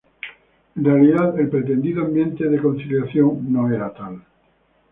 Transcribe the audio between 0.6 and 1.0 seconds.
En